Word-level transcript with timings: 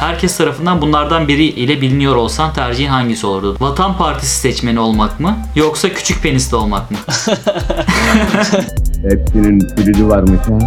Herkes 0.00 0.36
tarafından 0.36 0.80
bunlardan 0.82 1.28
biri 1.28 1.44
ile 1.44 1.80
biliniyor 1.80 2.16
olsan 2.16 2.52
tercihin 2.52 2.88
hangisi 2.88 3.26
olurdu? 3.26 3.56
Vatan 3.60 3.96
Partisi 3.96 4.40
seçmeni 4.40 4.80
olmak 4.80 5.20
mı? 5.20 5.36
Yoksa 5.56 5.88
küçük 5.88 6.22
penisli 6.22 6.56
olmak 6.56 6.90
mı? 6.90 6.96
Hepsinin 9.10 9.60
flütü 9.76 10.08
varmış 10.08 10.40
ha. 10.48 10.58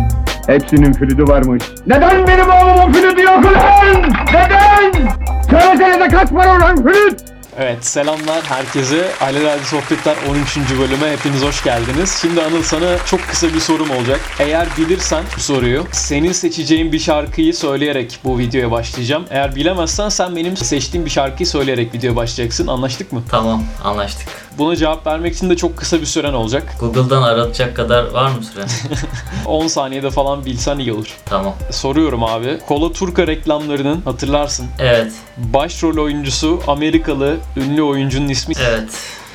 Hepsinin 0.48 0.94
flütü 0.94 1.28
varmış. 1.28 1.64
Neden 1.88 2.28
benim 2.28 2.50
oğlumun 2.50 2.92
flütü 2.94 3.22
yok 3.22 3.40
ulan? 3.46 4.12
Neden? 4.28 5.12
Söylesenize 5.50 6.08
kaç 6.08 6.30
para 6.30 6.58
olan 6.58 6.84
flüt? 6.84 7.31
Evet 7.58 7.86
selamlar 7.86 8.44
herkese. 8.44 9.12
Alelade 9.22 9.64
Sohbetler 9.64 10.16
13. 10.30 10.58
bölüme 10.80 11.12
hepiniz 11.12 11.42
hoş 11.44 11.64
geldiniz. 11.64 12.18
Şimdi 12.22 12.42
Anıl 12.42 12.64
sana 12.64 12.98
çok 13.06 13.22
kısa 13.28 13.48
bir 13.54 13.60
sorum 13.60 13.92
olacak. 13.92 14.20
Eğer 14.40 14.68
bilirsen 14.78 15.24
bu 15.38 15.42
soruyu 15.42 15.86
senin 15.92 16.32
seçeceğin 16.32 16.92
bir 16.92 17.00
şarkıyı 17.00 17.54
söyleyerek 17.54 18.20
bu 18.24 18.40
videoya 18.40 18.72
başlayacağım. 18.72 19.26
Eğer 19.30 19.56
bilemezsen 19.56 20.10
sen 20.10 20.36
benim 20.36 20.58
seçtiğim 20.58 21.06
bir 21.06 21.12
şarkıyı 21.12 21.48
söyleyerek 21.48 21.94
videoya 21.94 22.16
başlayacaksın. 22.16 22.68
Anlaştık 22.68 23.12
mı? 23.12 23.24
tamam 23.30 23.64
anlaştık. 23.84 24.28
Buna 24.58 24.76
cevap 24.76 25.08
vermek 25.08 25.36
için 25.36 25.50
de 25.50 25.56
çok 25.56 25.78
kısa 25.78 26.02
bir 26.02 26.06
süren 26.06 26.34
olacak. 26.34 26.76
Google'dan 26.80 27.22
aratacak 27.24 27.76
kadar 27.76 28.12
var 28.12 28.30
mı 28.32 28.44
süre? 28.44 28.66
10 29.46 29.68
saniyede 29.68 30.10
falan 30.10 30.46
bilsen 30.46 30.80
iyi 30.80 30.94
olur. 30.94 31.18
tamam. 31.26 31.54
Soruyorum 31.72 32.24
abi. 32.24 32.60
Kola 32.68 32.92
Turka 32.94 33.28
reklamlarının 33.28 34.02
hatırlarsın. 34.02 34.66
Evet. 34.80 35.12
Başrol 35.38 35.98
oyuncusu 36.04 36.62
Amerikalı 36.68 37.38
ünlü 37.58 37.82
oyuncunun 37.84 38.28
ismi. 38.30 38.54
Evet. 38.70 38.90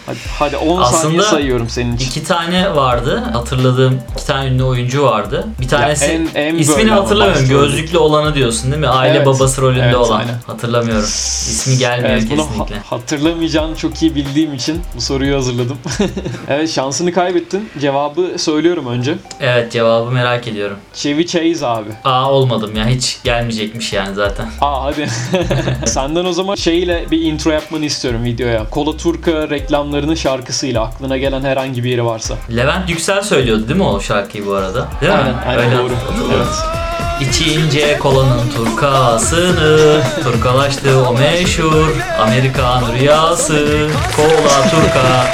Hadi, 0.07 0.19
hadi 0.39 0.57
10 0.57 0.81
Aslında 0.81 1.03
saniye 1.03 1.23
sayıyorum 1.23 1.69
senin 1.69 1.97
için. 1.97 2.07
İki 2.11 2.25
tane 2.25 2.75
vardı. 2.77 3.23
Hatırladığım 3.33 4.01
iki 4.17 4.27
tane 4.27 4.49
ünlü 4.49 4.63
oyuncu 4.63 5.03
vardı. 5.03 5.45
Bir 5.61 5.69
tanesi 5.69 6.05
en- 6.05 6.29
en 6.35 6.55
ismini 6.55 6.91
hatırlamıyorum. 6.91 7.49
Gözlüklü 7.49 7.99
olanı 7.99 8.35
diyorsun 8.35 8.71
değil 8.73 8.81
mi? 8.81 8.89
Aile 8.89 9.17
Evet. 9.17 9.27
babası 9.27 9.63
rolünde 9.63 9.83
Evet, 9.85 9.95
olan. 9.97 10.19
aynen. 10.21 10.35
Hatırlamıyorum. 10.47 11.05
İsmi 11.05 11.79
gelmiyor 11.79 12.11
Evet, 12.11 12.29
kesinlikle. 12.29 12.75
ha- 12.79 12.83
hatırlamayacağını 12.97 13.77
çok 13.77 14.03
iyi 14.03 14.15
bildiğim 14.15 14.55
için 14.55 14.81
bu 14.97 15.01
soruyu 15.01 15.37
hazırladım. 15.37 15.77
evet 16.49 16.71
şansını 16.71 17.13
kaybettin. 17.13 17.69
Cevabı 17.81 18.27
söylüyorum 18.39 18.87
önce. 18.87 19.15
Evet 19.41 19.73
cevabı 19.73 20.11
merak 20.11 20.49
ediyorum. 20.49 20.77
Chevy 20.95 21.27
Chase 21.27 21.67
abi. 21.67 21.91
Aa 22.05 22.31
olmadım 22.33 22.77
ya 22.77 22.87
hiç 22.87 23.19
gelmeyecekmiş 23.25 23.93
yani 23.93 24.15
zaten. 24.15 24.47
Aa 24.61 24.85
hadi. 24.85 25.07
Senden 25.87 26.25
o 26.25 26.33
zaman 26.33 26.55
şeyle 26.55 27.05
bir 27.11 27.21
intro 27.23 27.51
yapmanı 27.51 27.85
istiyorum 27.85 28.25
videoya. 28.25 28.71
Kola 28.71 28.97
Turka 28.97 29.51
reklamlarının 29.97 30.15
şarkısıyla 30.15 30.83
aklına 30.83 31.17
gelen 31.17 31.43
herhangi 31.45 31.85
bir 31.85 31.91
yeri 31.91 32.05
varsa. 32.05 32.35
Levent 32.57 32.91
Yüksel 32.91 33.23
söylüyordu 33.23 33.69
değil 33.69 33.79
mi 33.81 33.85
o 33.87 34.01
şarkıyı 34.01 34.47
bu 34.47 34.55
arada? 34.55 34.89
Değil 35.01 35.13
mi? 35.13 35.19
Aynen, 35.19 35.35
aynen 35.49 35.65
Öyle 35.65 35.79
doğru. 35.79 35.93
Evet. 36.35 37.29
İçince 37.29 37.99
kolanın 37.99 38.51
turkasını 38.57 40.03
Turkalaştı 40.23 41.09
o 41.09 41.13
meşhur 41.15 41.89
Amerikan 42.21 42.83
rüyası 42.93 43.89
Kola 44.17 44.71
turka 44.71 45.27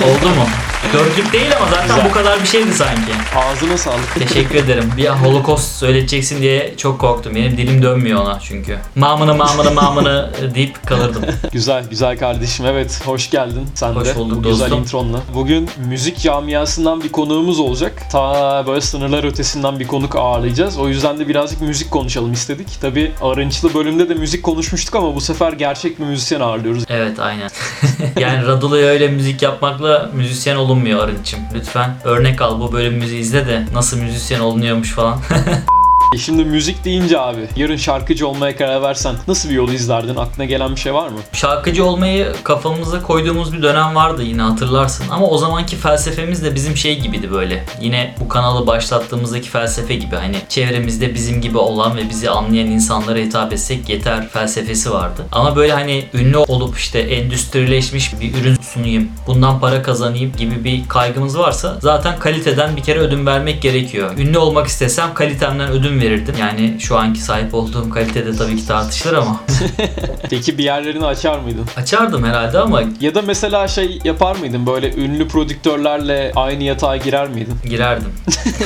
Oldu 0.04 0.28
mu? 0.28 0.46
Dörtlük 0.92 1.32
değil 1.32 1.56
ama 1.56 1.66
zaten 1.70 1.86
Güzel. 1.88 2.04
bu 2.10 2.12
kadar 2.12 2.40
bir 2.42 2.46
şeydi 2.46 2.72
sanki. 2.74 3.12
Ağzına 3.36 3.78
sağlık. 3.78 4.14
Teşekkür 4.28 4.54
ederim. 4.54 4.92
Bir 4.96 5.06
holokost 5.08 5.76
söyleteceksin 5.76 6.42
diye 6.42 6.74
çok 6.76 7.00
korktum. 7.00 7.34
Benim 7.34 7.56
dilim 7.56 7.82
dönmüyor 7.82 8.20
ona 8.22 8.40
çünkü. 8.40 8.78
Mamını 8.96 9.34
mamını 9.34 9.70
mamını 9.70 10.30
deyip 10.54 10.86
kalırdım. 10.86 11.22
Güzel, 11.52 11.84
güzel 11.90 12.18
kardeşim. 12.18 12.66
Evet, 12.66 13.00
hoş 13.06 13.30
geldin 13.30 13.68
sen 13.74 13.92
Hoş 13.92 14.08
de. 14.08 14.16
bulduk 14.16 14.44
bu 14.44 14.48
güzel 14.48 14.64
dostum. 14.66 14.78
intronla. 14.78 15.18
Bugün 15.34 15.70
müzik 15.88 16.18
camiasından 16.18 17.02
bir 17.02 17.08
konuğumuz 17.12 17.60
olacak. 17.60 18.02
Ta 18.12 18.64
böyle 18.66 18.80
sınırlar 18.80 19.24
ötesinden 19.24 19.80
bir 19.80 19.86
konuk 19.86 20.16
ağırlayacağız. 20.16 20.78
O 20.78 20.88
yüzden 20.88 21.18
de 21.18 21.28
birazcık 21.28 21.60
müzik 21.60 21.90
konuşalım 21.90 22.32
istedik. 22.32 22.68
Tabii 22.80 23.12
Arınçlı 23.22 23.74
bölümde 23.74 24.08
de 24.08 24.14
müzik 24.14 24.42
konuşmuştuk 24.42 24.94
ama 24.96 25.14
bu 25.14 25.20
sefer 25.20 25.52
gerçek 25.52 25.98
bir 26.00 26.04
müzisyen 26.04 26.40
ağırlıyoruz. 26.40 26.84
Evet 26.88 27.18
aynen. 27.20 27.50
yani 28.20 28.46
Radula'ya 28.46 28.86
öyle 28.86 29.08
müzik 29.08 29.42
yapmakla 29.42 30.10
müzisyen 30.14 30.56
olunmuyor 30.78 31.04
Arınç'ım. 31.04 31.40
Lütfen 31.54 31.90
örnek 32.04 32.42
al 32.42 32.60
bu 32.60 32.72
bölümümüzü 32.72 33.16
izle 33.16 33.46
de 33.46 33.66
nasıl 33.72 33.98
müzisyen 33.98 34.40
olunuyormuş 34.40 34.92
falan. 34.92 35.20
E 36.14 36.18
şimdi 36.18 36.44
müzik 36.44 36.84
deyince 36.84 37.20
abi, 37.20 37.48
yarın 37.56 37.76
şarkıcı 37.76 38.28
olmaya 38.28 38.56
karar 38.56 38.82
versen 38.82 39.14
nasıl 39.28 39.50
bir 39.50 39.54
yolu 39.54 39.72
izlerdin? 39.72 40.16
Aklına 40.16 40.44
gelen 40.44 40.70
bir 40.70 40.80
şey 40.80 40.94
var 40.94 41.08
mı? 41.08 41.18
Şarkıcı 41.32 41.84
olmayı 41.84 42.32
kafamıza 42.44 43.02
koyduğumuz 43.02 43.52
bir 43.52 43.62
dönem 43.62 43.94
vardı 43.94 44.22
yine 44.22 44.42
hatırlarsın. 44.42 45.06
Ama 45.10 45.26
o 45.26 45.38
zamanki 45.38 45.76
felsefemiz 45.76 46.44
de 46.44 46.54
bizim 46.54 46.76
şey 46.76 47.00
gibiydi 47.00 47.30
böyle. 47.30 47.64
Yine 47.80 48.14
bu 48.20 48.28
kanalı 48.28 48.66
başlattığımızdaki 48.66 49.48
felsefe 49.48 49.94
gibi 49.94 50.16
hani 50.16 50.36
çevremizde 50.48 51.14
bizim 51.14 51.40
gibi 51.40 51.58
olan 51.58 51.96
ve 51.96 52.10
bizi 52.10 52.30
anlayan 52.30 52.66
insanlara 52.66 53.18
hitap 53.18 53.52
etsek 53.52 53.88
yeter 53.88 54.28
felsefesi 54.28 54.90
vardı. 54.90 55.26
Ama 55.32 55.56
böyle 55.56 55.72
hani 55.72 56.04
ünlü 56.14 56.36
olup 56.36 56.78
işte 56.78 56.98
endüstrileşmiş 56.98 58.20
bir 58.20 58.34
ürün 58.34 58.56
sunayım, 58.74 59.08
bundan 59.26 59.60
para 59.60 59.82
kazanayım 59.82 60.32
gibi 60.38 60.64
bir 60.64 60.88
kaygımız 60.88 61.38
varsa 61.38 61.78
zaten 61.80 62.18
kaliteden 62.18 62.76
bir 62.76 62.82
kere 62.82 62.98
ödün 62.98 63.26
vermek 63.26 63.62
gerekiyor. 63.62 64.18
Ünlü 64.18 64.38
olmak 64.38 64.66
istesem 64.66 65.14
kalitemden 65.14 65.70
ödün 65.70 65.97
verirdim. 66.00 66.34
Yani 66.40 66.76
şu 66.80 66.98
anki 66.98 67.20
sahip 67.20 67.54
olduğum 67.54 67.90
kalitede 67.90 68.36
tabii 68.36 68.56
ki 68.56 68.66
tartışılır 68.66 69.14
ama 69.14 69.40
Peki 70.30 70.58
bir 70.58 70.64
yerlerini 70.64 71.06
açar 71.06 71.38
mıydın? 71.38 71.64
açardım 71.76 72.24
herhalde 72.24 72.58
ama 72.58 72.82
Ya 73.00 73.14
da 73.14 73.22
mesela 73.22 73.68
şey 73.68 73.98
yapar 74.04 74.36
mıydın? 74.36 74.66
Böyle 74.66 74.94
ünlü 74.94 75.28
prodüktörlerle 75.28 76.32
aynı 76.36 76.62
yatağa 76.62 76.96
girer 76.96 77.28
miydin? 77.28 77.54
girerdim. 77.68 78.12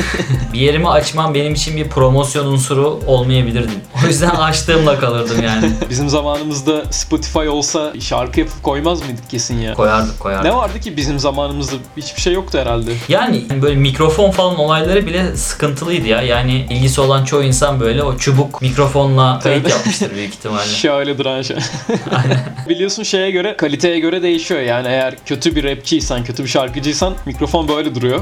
bir 0.53 0.61
yerimi 0.61 0.89
açmam 0.89 1.35
benim 1.35 1.55
için 1.55 1.77
bir 1.77 1.89
promosyon 1.89 2.47
unsuru 2.47 3.01
olmayabilirdi. 3.07 3.71
O 4.05 4.07
yüzden 4.07 4.29
açtığımla 4.31 4.99
kalırdım 5.01 5.43
yani. 5.43 5.71
Bizim 5.91 6.09
zamanımızda 6.09 6.83
Spotify 6.91 7.49
olsa 7.49 7.93
şarkı 8.01 8.41
yapıp 8.41 8.63
koymaz 8.63 9.01
mıydık 9.03 9.31
kesin 9.31 9.59
ya? 9.61 9.75
Koyardık 9.75 10.21
koyardık. 10.21 10.45
Ne 10.45 10.57
vardı 10.57 10.81
ki 10.81 10.97
bizim 10.97 11.19
zamanımızda? 11.19 11.77
Hiçbir 11.97 12.21
şey 12.21 12.33
yoktu 12.33 12.59
herhalde. 12.59 12.93
Yani 13.09 13.45
böyle 13.63 13.77
mikrofon 13.77 14.31
falan 14.31 14.59
olayları 14.59 15.07
bile 15.07 15.37
sıkıntılıydı 15.37 16.09
ya. 16.09 16.23
Yani 16.23 16.67
ilgisi 16.71 17.01
olan 17.01 17.22
çoğu 17.25 17.43
insan 17.43 17.81
böyle 17.81 18.03
o 18.03 18.17
çubuk 18.17 18.63
mikrofonla 18.63 19.39
kayıt 19.43 19.69
yapmıştır 19.69 20.15
büyük 20.15 20.35
ihtimalle. 20.35 20.67
Şöyle 20.75 21.19
duran 21.19 21.43
şey. 21.43 21.57
Biliyorsun 22.69 23.03
şeye 23.03 23.31
göre, 23.31 23.57
kaliteye 23.57 23.99
göre 23.99 24.23
değişiyor. 24.23 24.61
Yani 24.61 24.89
eğer 24.89 25.15
kötü 25.27 25.57
bir 25.57 25.65
rapçiysen, 25.65 26.25
kötü 26.25 26.43
bir 26.45 26.49
şarkıcıysan 26.49 27.15
mikrofon 27.27 27.69
böyle 27.69 27.95
duruyor. 27.95 28.21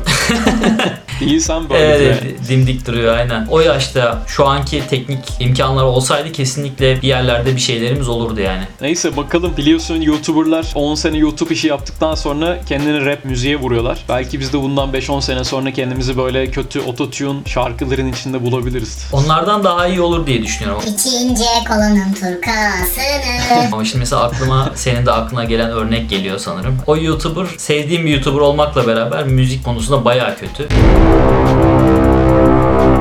Değilsen 1.20 1.70
böyle 1.70 1.94
duruyor. 1.94 2.16
Evet, 2.22 2.48
dimdik 2.48 2.86
duruyor 2.86 3.14
aynen. 3.14 3.46
O 3.50 3.60
yaşta 3.60 4.22
şu 4.26 4.46
anki 4.46 4.82
teknik 4.90 5.18
imkanlar 5.40 5.84
olsaydı 5.84 6.32
kesinlikle 6.32 7.02
bir 7.02 7.08
yerlerde 7.08 7.56
bir 7.56 7.60
şeylerimiz 7.60 8.08
olurdu 8.08 8.40
yani. 8.40 8.62
Neyse 8.80 9.16
bakalım. 9.16 9.56
Biliyorsun 9.56 10.00
YouTuber'lar 10.00 10.72
10 10.74 10.94
sene 10.94 11.16
YouTube 11.16 11.54
işi 11.54 11.66
yaptıktan 11.66 12.14
sonra 12.14 12.58
kendini 12.68 13.06
rap 13.06 13.24
müziğe 13.24 13.56
vuruyorlar. 13.56 13.98
Belki 14.08 14.40
biz 14.40 14.52
de 14.52 14.58
bundan 14.62 14.90
5-10 14.90 15.22
sene 15.22 15.44
sonra 15.44 15.72
kendimizi 15.72 16.16
böyle 16.16 16.50
kötü 16.50 16.80
ototune 16.80 17.38
şarkıların 17.46 18.12
içinde 18.12 18.44
bulabiliriz. 18.44 19.06
Onlardan 19.12 19.64
daha 19.64 19.86
iyi 19.86 20.00
olur 20.00 20.26
diye 20.26 20.42
düşünüyorum. 20.42 20.82
İçince 20.86 21.44
kolanın 21.68 22.12
turkasını 22.12 23.70
Ama 23.72 23.84
şimdi 23.84 23.98
mesela 23.98 24.22
aklıma 24.22 24.72
senin 24.74 25.06
de 25.06 25.12
aklına 25.12 25.44
gelen 25.44 25.70
örnek 25.70 26.10
geliyor 26.10 26.38
sanırım. 26.38 26.78
O 26.86 26.96
YouTuber 26.96 27.46
sevdiğim 27.56 28.06
bir 28.06 28.10
YouTuber 28.10 28.40
olmakla 28.40 28.86
beraber 28.86 29.24
müzik 29.24 29.64
konusunda 29.64 30.04
bayağı 30.04 30.36
kötü. 30.36 30.68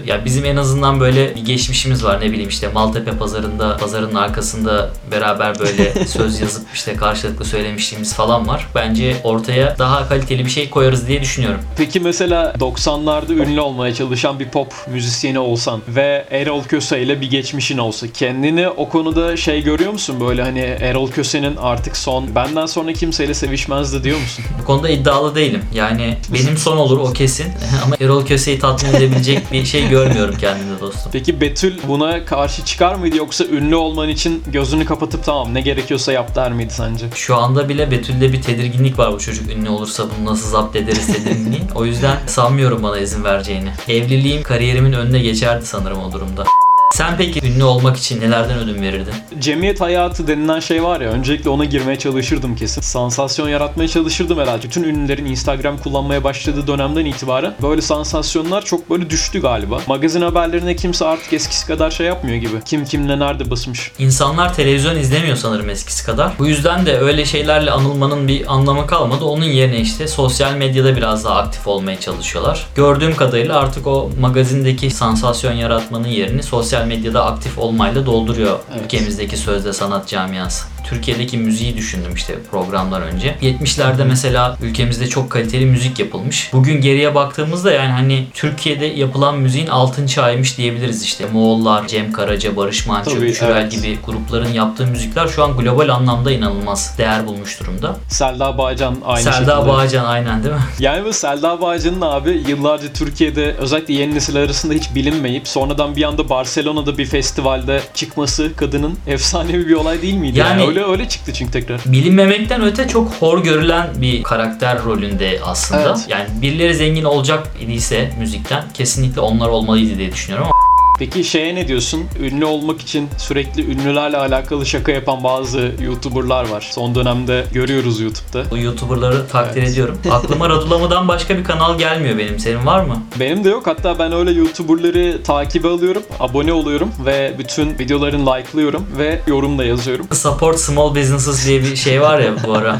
Ya 0.09 0.25
bizim 0.25 0.46
en 0.46 0.56
azından 0.56 1.00
böyle 1.00 1.36
bir 1.36 1.46
geçmişimiz 1.46 2.03
var 2.03 2.22
ne 2.22 2.31
bileyim 2.31 2.50
işte 2.50 2.68
Maltepe 2.68 3.12
pazarında 3.12 3.78
pazarın 3.78 4.16
arkasında 4.16 4.90
beraber 5.12 5.59
böyle 5.59 6.06
söz 6.08 6.40
yazıp 6.40 6.68
işte 6.74 6.96
karşılıklı 6.96 7.46
söylemişliğimiz 7.46 8.14
falan 8.14 8.47
var. 8.47 8.68
Bence 8.75 9.16
ortaya 9.24 9.75
daha 9.80 10.09
kaliteli 10.09 10.46
bir 10.46 10.50
şey 10.50 10.70
koyarız 10.70 11.08
diye 11.08 11.22
düşünüyorum. 11.22 11.59
Peki 11.78 12.00
mesela 12.00 12.53
90'larda 12.59 13.34
ünlü 13.34 13.62
olmaya 13.62 13.94
çalışan 13.94 14.40
bir 14.40 14.50
pop 14.50 14.74
müzisyeni 14.92 15.40
olsan 15.40 15.81
ve 15.88 16.26
Erol 16.31 16.64
Köse 16.64 17.02
ile 17.02 17.22
bir 17.22 17.30
geçmişin 17.30 17.78
olsa 17.78 18.08
kendini 18.14 18.70
o 18.70 18.90
konuda 18.90 19.38
şey 19.38 19.64
görüyor 19.64 19.91
musun 19.91 20.16
böyle 20.20 20.44
hani 20.44 20.59
Erol 20.59 21.11
Köse'nin 21.11 21.56
artık 21.56 21.97
son 21.97 22.35
benden 22.35 22.66
sonra 22.66 22.94
kimseyle 22.94 23.34
sevişmezdi 23.34 24.03
diyor 24.03 24.20
musun? 24.20 24.46
Bu 24.61 24.66
konuda 24.66 24.90
iddialı 24.90 25.35
değilim. 25.35 25.61
Yani 25.73 26.17
benim 26.34 26.58
son 26.58 26.78
olur 26.78 26.97
o 26.97 27.14
kesin. 27.14 27.46
Ama 27.85 27.96
Erol 28.02 28.26
Köse'yi 28.26 28.59
tatmin 28.59 28.94
edebilecek 28.94 29.52
bir 29.52 29.66
şey 29.66 29.90
görmüyorum 30.03 30.35
kendimde 30.37 30.79
dostum. 30.79 31.11
Peki 31.11 31.41
Betül 31.41 31.78
buna 31.87 32.25
karşı 32.25 32.66
çıkar 32.66 32.96
mıydı 32.96 33.17
yoksa 33.17 33.46
ünlü 33.46 33.75
olman 33.75 34.09
için 34.09 34.43
gözünü 34.47 34.85
kapatıp 34.85 35.23
tamam 35.23 35.53
ne 35.53 35.61
gerekiyorsa 35.61 36.11
yap 36.11 36.35
der 36.35 36.53
miydi 36.53 36.73
sence? 36.73 37.05
Şu 37.16 37.35
anda 37.35 37.69
bile 37.69 37.91
Betül'de 37.91 38.34
bir 38.34 38.41
tedirginlik 38.41 38.99
var 38.99 39.13
bu 39.13 39.19
çocuk 39.19 39.51
ünlü 39.51 39.69
olursa 39.69 40.05
bunu 40.17 40.31
nasıl 40.31 40.49
zapt 40.49 40.75
ederiz 40.75 41.07
tedirginliği. 41.07 41.61
O 41.75 41.85
yüzden 41.85 42.17
sanmıyorum 42.28 42.84
bana 42.84 42.97
izin 42.97 43.23
vereceğini. 43.23 43.69
Evliliğim 43.87 44.43
kariyerimin 44.43 44.93
önüne 44.93 45.19
geçerdi 45.19 45.66
sanırım 45.66 45.99
o 45.99 46.11
durumda. 46.11 46.46
Sen 46.94 47.18
peki 47.18 47.47
ünlü 47.47 47.64
olmak 47.64 47.97
için 47.97 48.22
nelerden 48.22 48.58
ödün 48.58 48.82
verirdin? 48.82 49.14
Cemiyet 49.40 49.82
hayatı 49.82 50.28
denilen 50.28 50.59
şey 50.59 50.84
var 50.84 51.02
ya 51.02 51.09
öncelikle 51.09 51.50
ona 51.50 51.66
girmeye 51.66 52.00
çalışırdım 52.00 52.56
kesin. 52.56 52.82
Sansasyon 52.82 53.50
yaratmaya 53.50 53.88
çalışırdım 53.88 54.40
herhalde. 54.40 54.64
Bütün 54.64 54.84
ünlülerin 54.84 55.26
Instagram 55.26 55.78
kullanmaya 55.78 56.24
başladığı 56.24 56.68
dönemden 56.68 57.06
itibaren 57.06 57.53
böyle 57.62 57.82
sansasyonlar 57.82 58.66
çok 58.66 58.90
böyle 58.90 59.09
düştü 59.09 59.41
galiba. 59.41 59.82
Magazin 59.88 60.22
haberlerine 60.22 60.76
kimse 60.76 61.06
artık 61.06 61.34
eskisi 61.34 61.68
kadar 61.68 61.91
şey 61.91 62.08
yapmıyor 62.08 62.38
gibi. 62.38 62.64
Kim 62.66 62.86
kimle 62.86 63.20
nerede 63.20 63.52
basmış. 63.52 63.92
İnsanlar 64.00 64.53
televizyon 64.53 64.96
izlemiyor 64.96 65.38
sanırım 65.38 65.70
eskisi 65.70 66.06
kadar. 66.06 66.32
Bu 66.40 66.47
yüzden 66.47 66.85
de 66.85 67.00
öyle 67.00 67.26
şeylerle 67.26 67.72
anılmanın 67.72 68.28
bir 68.28 68.53
anlamı 68.53 68.88
kalmadı. 68.88 69.26
Onun 69.26 69.46
yerine 69.46 69.80
işte 69.80 70.08
sosyal 70.08 70.53
medyada 70.53 70.96
biraz 70.96 71.26
daha 71.26 71.35
aktif 71.35 71.68
olmaya 71.68 72.00
çalışıyorlar. 72.00 72.68
Gördüğüm 72.76 73.16
kadarıyla 73.16 73.59
artık 73.59 73.88
o 73.88 74.09
magazindeki 74.20 74.92
sansasyon 74.92 75.53
yaratmanın 75.53 76.08
yerini 76.08 76.44
sosyal 76.44 76.78
medyada 76.85 77.26
aktif 77.26 77.58
olmayla 77.58 78.05
dolduruyor 78.05 78.59
Evet. 78.73 78.85
ülkemizdeki 78.85 79.37
sözde 79.37 79.73
sanat 79.73 80.08
camiası. 80.08 80.66
Türkiye'deki 80.90 81.37
müziği 81.37 81.78
düşündüm 81.78 82.14
işte 82.16 82.35
programdan 82.52 83.02
önce. 83.02 83.35
70'lerde 83.41 84.05
mesela 84.05 84.58
ülkemizde 84.61 85.08
çok 85.08 85.29
kaliteli 85.29 85.66
müzik 85.66 85.99
yapılmış. 85.99 86.49
Bugün 86.53 86.81
geriye 86.81 87.16
baktığımızda 87.16 87.72
yani 87.72 87.91
hani 87.91 88.26
Türkiye'de 88.34 88.85
yapılan 88.85 89.37
müziğin 89.37 89.67
altın 89.67 90.08
çağıymış 90.08 90.58
diyebiliriz 90.58 91.03
işte. 91.03 91.26
Moğollar, 91.34 91.87
Cem 91.87 92.11
Karaca, 92.11 92.55
Barış 92.55 92.87
Manço, 92.87 93.11
Tabii, 93.11 93.25
Üçürel 93.25 93.61
evet. 93.61 93.72
gibi 93.72 93.97
grupların 94.05 94.53
yaptığı 94.53 94.87
müzikler 94.87 95.28
şu 95.28 95.43
an 95.43 95.58
global 95.58 95.90
anlamda 95.90 96.32
inanılmaz 96.32 96.96
değer 96.97 97.28
bulmuş 97.28 97.59
durumda. 97.59 97.96
Selda 98.09 98.58
Bağcan 98.58 98.96
aynı 99.05 99.23
Selda 99.23 99.55
şekilde. 99.55 99.67
Bağcan 99.67 100.05
aynen 100.05 100.43
değil 100.43 100.55
mi? 100.55 100.61
Yani 100.79 101.05
bu 101.05 101.14
Selda 101.14 101.61
Bağcan'ın 101.61 102.02
abi 102.02 102.43
yıllarca 102.47 102.93
Türkiye'de 102.93 103.53
özellikle 103.53 103.93
yeni 103.93 104.16
nesil 104.16 104.37
arasında 104.37 104.73
hiç 104.73 104.96
bilinmeyip 104.96 105.47
sonradan 105.47 105.96
bir 105.96 106.03
anda 106.03 106.29
Barcelona'da 106.70 106.98
bir 106.98 107.06
festivalde 107.06 107.82
çıkması 107.94 108.56
kadının 108.56 108.98
efsanevi 109.08 109.68
bir 109.68 109.74
olay 109.74 110.02
değil 110.02 110.14
miydi? 110.14 110.40
Yani, 110.40 110.62
Yani- 110.62 110.70
öyle 110.70 110.84
öyle 110.84 111.10
çıktı 111.10 111.34
çünkü 111.34 111.52
tekrar. 111.52 111.82
Bilinmemekten 111.86 112.62
öte 112.62 112.88
çok 112.88 113.14
hor 113.14 113.44
görülen 113.44 113.88
bir 113.96 114.24
karakter 114.24 114.84
rolünde 114.84 115.40
aslında. 115.46 115.82
Evet. 115.82 116.06
Yani 116.10 116.26
birileri 116.42 116.76
zengin 116.76 117.04
olacak 117.04 117.48
idiyse 117.62 118.12
müzikten 118.20 118.64
kesinlikle 118.74 119.22
onlar 119.22 119.48
olmalıydı 119.48 119.98
diye 119.98 120.12
düşünüyorum 120.12 120.48
ama 120.48 120.59
Peki 120.99 121.23
şeye 121.23 121.55
ne 121.55 121.67
diyorsun? 121.67 122.03
Ünlü 122.22 122.46
olmak 122.46 122.81
için 122.81 123.09
sürekli 123.17 123.72
ünlülerle 123.72 124.17
alakalı 124.17 124.66
şaka 124.66 124.91
yapan 124.91 125.23
bazı 125.23 125.72
YouTuber'lar 125.84 126.49
var. 126.49 126.69
Son 126.72 126.96
dönemde 126.96 127.46
görüyoruz 127.53 127.99
YouTube'da. 127.99 128.51
bu 128.51 128.57
YouTuber'ları 128.57 129.28
takdir 129.28 129.61
Evet. 129.61 129.72
ediyorum. 129.72 129.97
Aklıma 130.11 130.49
Radulama'dan 130.49 131.07
başka 131.07 131.37
bir 131.37 131.43
kanal 131.43 131.78
gelmiyor 131.78 132.17
benim. 132.17 132.40
Senin 132.40 132.66
var 132.66 132.84
mı? 132.84 133.03
Benim 133.19 133.43
de 133.43 133.49
yok. 133.49 133.67
Hatta 133.67 133.99
ben 133.99 134.11
öyle 134.11 134.31
YouTuber'ları 134.31 135.23
takibe 135.23 135.67
alıyorum, 135.67 136.03
abone 136.19 136.53
oluyorum 136.53 136.91
ve 137.05 137.35
bütün 137.40 137.79
videolarını 137.79 138.25
like'lıyorum 138.35 138.85
ve 138.97 139.22
yorum 139.28 139.57
da 139.57 139.66
yazıyorum. 139.66 140.07
Support 140.13 140.59
Small 140.59 140.96
Businesses 140.96 141.47
diye 141.47 141.61
bir 141.61 141.75
şey 141.75 142.01
var 142.01 142.19
ya 142.19 142.31
bu 142.47 142.53
ara. 142.53 142.79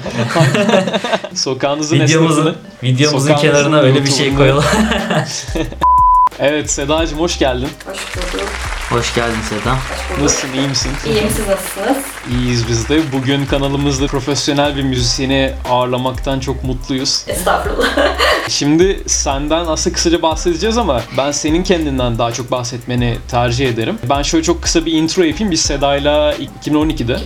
Sokağınızın 1.36 2.00
videomuzun 2.00 2.42
esnafını- 2.46 2.56
videomuzun 2.84 3.36
kenarına 3.36 3.80
öyle 3.80 4.04
bir 4.04 4.12
şey 4.12 4.36
koyalım. 4.36 4.64
Evet 6.40 6.72
Sedacığım 6.72 7.20
hoş 7.20 7.40
geldin. 7.40 7.70
Hoş 7.86 8.16
bulduk. 8.16 8.48
Hoş 8.90 9.16
geldin 9.16 9.42
Seda. 9.50 9.74
Hoş 9.76 10.10
bulduk. 10.10 10.24
Nasılsın, 10.24 10.54
iyi 10.54 10.68
misin? 10.68 10.92
İyiyim 11.06 11.30
siz 11.36 11.48
nasılsınız? 11.48 11.98
İyiyiz 12.28 12.68
biz 12.70 12.90
de. 12.90 13.02
Bugün 13.14 13.46
kanalımızda 13.46 14.08
profesyonel 14.08 14.76
bir 14.76 14.84
müzisyeni 14.84 15.54
ağırlamaktan 15.70 16.40
çok 16.40 16.64
mutluyuz. 16.64 17.24
Estağfurullah. 17.28 17.88
Şimdi 18.50 19.04
senden 19.06 19.66
aslında 19.66 19.96
kısaca 19.96 20.22
bahsedeceğiz 20.22 20.78
ama 20.78 21.02
ben 21.18 21.32
senin 21.32 21.64
kendinden 21.64 22.18
daha 22.18 22.32
çok 22.32 22.52
bahsetmeni 22.52 23.18
tercih 23.32 23.70
ederim. 23.70 24.00
Ben 24.10 24.22
şöyle 24.22 24.44
çok 24.44 24.62
kısa 24.62 24.86
bir 24.86 24.94
intro 24.94 25.24
yapayım. 25.24 25.52
Biz 25.52 25.62
Seda'yla 25.62 26.34
2012'de 26.34 27.14
2012. 27.14 27.18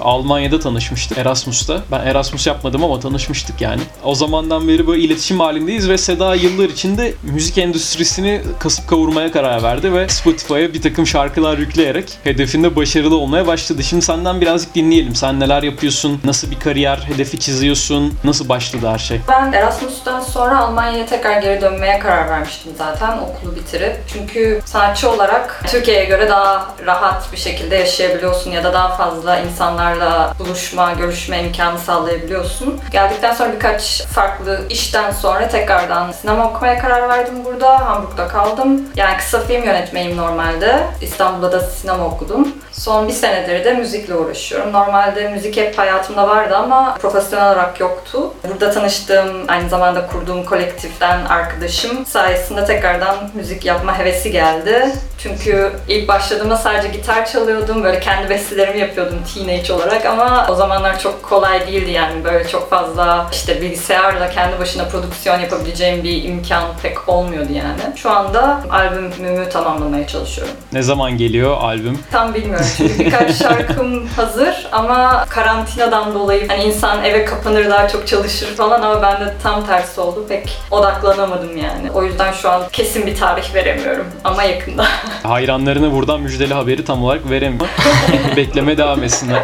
Almanya'da 0.00 0.60
tanışmıştık 0.60 1.18
Erasmus'ta. 1.18 1.82
Ben 1.90 2.06
Erasmus 2.06 2.46
yapmadım 2.46 2.84
ama 2.84 3.00
tanışmıştık 3.00 3.60
yani. 3.60 3.80
O 4.04 4.14
zamandan 4.14 4.68
beri 4.68 4.86
böyle 4.86 5.02
iletişim 5.02 5.40
halindeyiz 5.40 5.88
ve 5.88 5.98
Seda 5.98 6.34
yıllar 6.34 6.68
içinde 6.68 7.14
müzik 7.22 7.58
endüstrisini 7.58 8.42
kasıp 8.58 8.88
kavurmaya 8.88 9.32
karar 9.32 9.62
verdi 9.62 9.92
ve 9.92 10.08
Spotify'a 10.08 10.74
bir 10.74 10.82
takım 10.82 11.06
şarkılar 11.06 11.58
yükleyerek 11.58 12.04
hedefinde 12.24 12.76
başarılı 12.76 13.16
olmaya 13.16 13.46
başladı. 13.46 13.82
Şimdi 13.82 14.04
senden 14.22 14.40
birazcık 14.40 14.74
dinleyelim. 14.74 15.14
Sen 15.14 15.40
neler 15.40 15.62
yapıyorsun? 15.62 16.20
Nasıl 16.24 16.50
bir 16.50 16.60
kariyer 16.60 16.96
hedefi 16.96 17.38
çiziyorsun? 17.40 18.18
Nasıl 18.24 18.48
başladı 18.48 18.86
her 18.92 18.98
şey? 18.98 19.20
Ben 19.28 19.52
Erasmus'tan 19.52 20.20
sonra 20.20 20.58
Almanya'ya 20.58 21.06
tekrar 21.06 21.42
geri 21.42 21.60
dönmeye 21.60 21.98
karar 21.98 22.30
vermiştim 22.30 22.72
zaten 22.78 23.18
okulu 23.18 23.56
bitirip. 23.56 23.96
Çünkü 24.12 24.60
sanatçı 24.64 25.10
olarak 25.10 25.64
Türkiye'ye 25.66 26.04
göre 26.04 26.28
daha 26.28 26.74
rahat 26.86 27.32
bir 27.32 27.36
şekilde 27.36 27.76
yaşayabiliyorsun 27.76 28.50
ya 28.50 28.64
da 28.64 28.72
daha 28.72 28.96
fazla 28.96 29.38
insanlarla 29.38 30.34
buluşma, 30.38 30.92
görüşme 30.92 31.42
imkanı 31.42 31.78
sağlayabiliyorsun. 31.78 32.80
Geldikten 32.92 33.34
sonra 33.34 33.52
birkaç 33.52 34.02
farklı 34.02 34.60
işten 34.70 35.10
sonra 35.10 35.48
tekrardan 35.48 36.12
sinema 36.12 36.50
okumaya 36.50 36.78
karar 36.78 37.08
verdim 37.08 37.34
burada. 37.44 37.86
Hamburg'da 37.86 38.28
kaldım. 38.28 38.82
Yani 38.96 39.16
kısa 39.16 39.40
film 39.40 39.64
yönetmeyim 39.64 40.16
normalde. 40.16 40.86
İstanbul'da 41.00 41.52
da 41.52 41.60
sinema 41.60 42.06
okudum. 42.06 42.48
Son 42.72 43.08
bir 43.08 43.12
senedir 43.12 43.64
de 43.64 43.74
müzikle 43.74 44.14
uğraşıyorum. 44.14 44.72
Normalde 44.72 45.28
müzik 45.28 45.56
hep 45.56 45.78
hayatımda 45.78 46.28
vardı 46.28 46.56
ama 46.56 46.94
profesyonel 46.94 47.46
olarak 47.46 47.80
yoktu. 47.80 48.34
Burada 48.48 48.70
tanıştığım, 48.70 49.44
aynı 49.48 49.68
zamanda 49.68 50.06
kurduğum 50.06 50.44
kolektiften 50.44 51.24
arkadaşım 51.24 52.06
sayesinde 52.06 52.64
tekrardan 52.64 53.16
müzik 53.34 53.64
yapma 53.64 53.98
hevesi 53.98 54.30
geldi. 54.30 54.92
Çünkü 55.22 55.72
ilk 55.88 56.08
başladığımda 56.08 56.56
sadece 56.56 56.88
gitar 56.88 57.26
çalıyordum, 57.26 57.84
böyle 57.84 58.00
kendi 58.00 58.30
bestelerimi 58.30 58.80
yapıyordum 58.80 59.18
teenage 59.34 59.72
olarak 59.72 60.06
ama 60.06 60.46
o 60.50 60.54
zamanlar 60.54 60.98
çok 60.98 61.22
kolay 61.22 61.66
değildi 61.66 61.90
yani 61.90 62.24
böyle 62.24 62.48
çok 62.48 62.70
fazla 62.70 63.26
işte 63.32 63.60
bilgisayarla 63.60 64.30
kendi 64.30 64.58
başına 64.58 64.84
prodüksiyon 64.84 65.40
yapabileceğim 65.40 66.04
bir 66.04 66.24
imkan 66.24 66.64
pek 66.82 67.08
olmuyordu 67.08 67.52
yani. 67.52 67.96
Şu 67.96 68.10
anda 68.10 68.60
albümümü 68.70 69.48
tamamlamaya 69.48 70.06
çalışıyorum. 70.06 70.54
Ne 70.72 70.82
zaman 70.82 71.18
geliyor 71.18 71.56
albüm? 71.60 71.98
Tam 72.10 72.34
bilmiyorum 72.34 72.66
çünkü 72.76 72.98
birkaç 72.98 73.34
şarkım 73.42 74.06
hazır 74.06 74.68
ama 74.72 75.24
karantinadan 75.28 76.14
dolayı 76.14 76.48
hani 76.48 76.62
insan 76.64 77.04
eve 77.04 77.24
kapanır 77.24 77.70
daha 77.70 77.88
çok 77.88 78.06
çalışır 78.06 78.46
falan 78.56 78.82
ama 78.82 79.02
ben 79.02 79.20
de 79.20 79.34
tam 79.42 79.66
tersi 79.66 80.00
oldu. 80.00 80.26
Pek 80.28 80.58
odaklanamadım 80.70 81.56
yani. 81.56 81.90
O 81.94 82.02
yüzden 82.04 82.32
şu 82.32 82.50
an 82.50 82.62
kesin 82.72 83.06
bir 83.06 83.16
tarih 83.16 83.54
veremiyorum 83.54 84.06
ama 84.24 84.42
yakında. 84.42 84.86
Hayranlarına 85.22 85.92
buradan 85.92 86.20
müjdeli 86.20 86.54
haberi 86.54 86.84
tam 86.84 87.04
olarak 87.04 87.30
veremiyor. 87.30 87.68
Bekleme 88.36 88.78
devam 88.78 89.04
etsinler. 89.04 89.42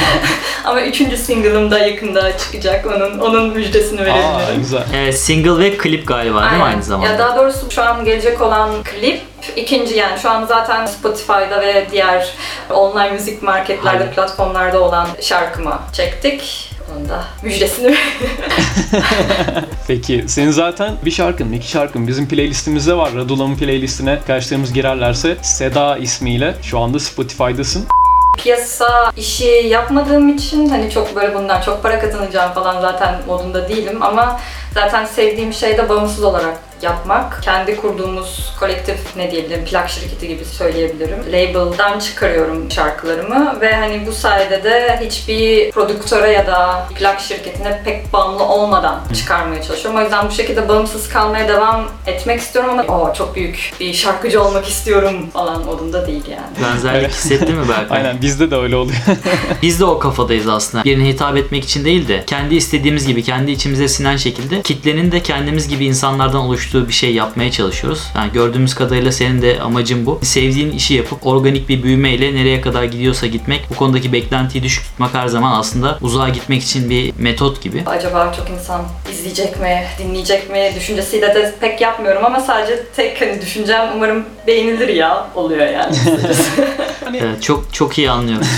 ama 0.64 0.82
üçüncü 0.82 1.16
single'ım 1.16 1.70
da 1.70 1.78
yakında 1.78 2.38
çıkacak. 2.38 2.86
Onun 2.86 3.18
onun 3.18 3.48
müjdesini 3.48 4.00
Aa 4.00 4.04
verebilirim. 4.04 4.60
güzel. 4.60 4.82
Evet, 4.94 5.18
single 5.20 5.58
ve 5.64 5.76
klip 5.76 6.06
galiba 6.08 6.42
değil 6.42 6.56
mi 6.56 6.62
aynı 6.62 6.82
zamanda? 6.82 7.10
Ya 7.12 7.18
daha 7.18 7.36
doğrusu 7.36 7.70
şu 7.70 7.82
an 7.82 8.04
gelecek 8.04 8.40
olan 8.40 8.70
klip 8.82 9.20
ikinci 9.56 9.94
yani 9.94 10.18
şu 10.18 10.30
an 10.30 10.44
zaten 10.44 10.86
Spotify'da 10.86 11.60
ve 11.60 11.86
diğer 11.92 12.28
online 12.70 13.10
müzik 13.10 13.42
marketlerde, 13.42 13.98
Aynen. 13.98 14.14
platformlarda 14.14 14.80
olan 14.80 15.08
şarkıma 15.22 15.82
çektik. 15.92 16.70
Onun 16.96 17.08
da 17.08 17.24
müjdesini 17.42 17.94
Peki 19.86 20.24
senin 20.26 20.50
zaten 20.50 20.94
bir 21.04 21.10
şarkın, 21.10 21.52
iki 21.52 21.68
şarkın 21.68 22.06
bizim 22.06 22.28
playlistimizde 22.28 22.96
var. 22.96 23.14
Radulam'ın 23.14 23.56
playlistine 23.56 24.10
arkadaşlarımız 24.10 24.72
girerlerse 24.72 25.36
Seda 25.42 25.96
ismiyle 25.98 26.54
şu 26.62 26.78
anda 26.78 26.98
Spotify'dasın. 26.98 27.86
piyasa 28.38 29.12
işi 29.16 29.44
yapmadığım 29.46 30.36
için 30.36 30.68
hani 30.68 30.90
çok 30.90 31.16
böyle 31.16 31.34
bundan 31.34 31.60
çok 31.60 31.82
para 31.82 32.00
kazanacağım 32.00 32.52
falan 32.52 32.80
zaten 32.80 33.14
modunda 33.26 33.68
değilim 33.68 34.02
ama 34.02 34.40
zaten 34.74 35.04
sevdiğim 35.04 35.52
şey 35.52 35.78
de 35.78 35.88
bağımsız 35.88 36.24
olarak 36.24 36.58
yapmak. 36.82 37.42
Kendi 37.42 37.76
kurduğumuz 37.76 38.52
kolektif 38.60 39.16
ne 39.16 39.30
diyebilirim 39.30 39.64
plak 39.64 39.90
şirketi 39.90 40.28
gibi 40.28 40.44
söyleyebilirim. 40.44 41.18
Label'dan 41.28 41.98
çıkarıyorum 41.98 42.70
şarkılarımı 42.70 43.60
ve 43.60 43.74
hani 43.76 44.06
bu 44.06 44.12
sayede 44.12 44.64
de 44.64 45.00
hiçbir 45.04 45.70
prodüktöre 45.70 46.30
ya 46.32 46.46
da 46.46 46.88
plak 46.94 47.20
şirketine 47.20 47.82
pek 47.84 48.12
bağımlı 48.12 48.44
olmadan 48.44 49.00
çıkarmaya 49.14 49.62
çalışıyorum. 49.62 50.00
O 50.00 50.02
yüzden 50.02 50.26
bu 50.28 50.30
şekilde 50.30 50.68
bağımsız 50.68 51.08
kalmaya 51.08 51.48
devam 51.48 51.84
etmek 52.06 52.40
istiyorum 52.40 52.70
ama 52.78 53.00
o 53.00 53.14
çok 53.14 53.34
büyük 53.36 53.72
bir 53.80 53.92
şarkıcı 53.94 54.42
olmak 54.42 54.68
istiyorum 54.68 55.30
falan 55.32 55.64
modunda 55.64 56.06
değil 56.06 56.24
yani. 56.30 56.72
Benzerlik 56.72 57.00
Evet. 57.02 57.12
hissettin 57.14 57.56
mi 57.56 57.68
Berkay? 57.68 57.86
Aynen 57.98 58.22
bizde 58.22 58.50
de 58.50 58.56
öyle 58.56 58.76
oluyor. 58.76 58.98
Biz 59.62 59.80
de 59.80 59.84
o 59.84 59.98
kafadayız 59.98 60.48
aslında. 60.48 60.84
Birine 60.84 61.08
hitap 61.08 61.36
etmek 61.36 61.64
için 61.64 61.84
değil 61.84 62.08
de 62.08 62.24
kendi 62.26 62.54
istediğimiz 62.54 63.06
gibi, 63.06 63.22
kendi 63.22 63.50
içimize 63.50 63.88
sinen 63.88 64.16
şekilde 64.16 64.62
kitlenin 64.62 65.12
de 65.12 65.22
kendimiz 65.22 65.68
gibi 65.68 65.84
insanlardan 65.86 66.40
oluştuğunu 66.40 66.65
kavuştuğu 66.66 66.88
bir 66.88 66.92
şey 66.92 67.14
yapmaya 67.14 67.50
çalışıyoruz. 67.50 68.02
Yani 68.16 68.32
gördüğümüz 68.32 68.74
kadarıyla 68.74 69.12
senin 69.12 69.42
de 69.42 69.60
amacın 69.60 70.06
bu. 70.06 70.20
Sevdiğin 70.22 70.70
işi 70.70 70.94
yapıp 70.94 71.26
organik 71.26 71.68
bir 71.68 71.82
büyümeyle 71.82 72.34
nereye 72.34 72.60
kadar 72.60 72.84
gidiyorsa 72.84 73.26
gitmek, 73.26 73.70
bu 73.70 73.74
konudaki 73.74 74.12
beklentiyi 74.12 74.64
düşük 74.64 74.84
tutmak 74.84 75.14
her 75.14 75.28
zaman 75.28 75.60
aslında 75.60 75.98
uzağa 76.00 76.28
gitmek 76.28 76.62
için 76.62 76.90
bir 76.90 77.12
metot 77.18 77.62
gibi. 77.62 77.82
Acaba 77.86 78.32
çok 78.36 78.50
insan 78.50 78.82
izleyecek 79.12 79.60
mi, 79.60 79.82
dinleyecek 79.98 80.50
mi 80.50 80.72
düşüncesiyle 80.76 81.34
de 81.34 81.54
pek 81.60 81.80
yapmıyorum 81.80 82.24
ama 82.24 82.40
sadece 82.40 82.82
tek 82.96 83.20
hani 83.20 83.40
düşüncem 83.40 83.90
umarım 83.96 84.24
beğenilir 84.46 84.88
ya 84.88 85.26
oluyor 85.34 85.66
yani. 85.66 85.96
Evet, 87.10 87.42
çok 87.42 87.74
çok 87.74 87.98
iyi 87.98 88.10
anlıyorum. 88.10 88.46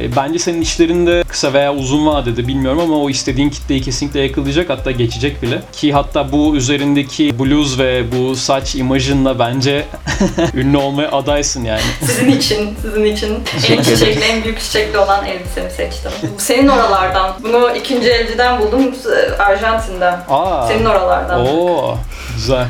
E, 0.00 0.16
Bence 0.16 0.38
senin 0.38 0.60
işlerinde 0.60 1.22
kısa 1.28 1.52
veya 1.52 1.74
uzun 1.74 2.06
vadede 2.06 2.48
bilmiyorum 2.48 2.80
ama 2.80 2.96
o 2.98 3.10
istediğin 3.10 3.50
kitleyi 3.50 3.82
kesinlikle 3.82 4.20
yakalayacak 4.20 4.70
hatta 4.70 4.90
geçecek 4.90 5.42
bile. 5.42 5.62
Ki 5.72 5.92
hatta 5.92 6.32
bu 6.32 6.56
üzerindeki 6.96 7.38
bluz 7.38 7.78
ve 7.78 8.12
bu 8.12 8.36
saç 8.36 8.74
imajınla 8.74 9.38
bence 9.38 9.84
ünlü 10.54 10.76
olmaya 10.76 11.10
adaysın 11.12 11.64
yani. 11.64 11.80
sizin 12.00 12.28
için, 12.28 12.76
sizin 12.82 13.04
için 13.04 13.44
en 13.70 13.82
çiçekli, 13.82 14.24
en 14.24 14.44
büyük 14.44 14.60
çiçekli 14.60 14.98
olan 14.98 15.26
elbisemi 15.26 15.70
seçtim. 15.70 16.10
Bu 16.22 16.40
Senin 16.40 16.68
oralardan. 16.68 17.34
Bunu 17.42 17.76
ikinci 17.76 18.10
elciden 18.10 18.60
buldum 18.60 18.94
e, 19.16 19.42
Arjantin'den. 19.42 20.20
Aa. 20.28 20.68
Senin 20.68 20.84
oralardan. 20.84 21.46
Oo, 21.46 21.98
güzel. 22.36 22.66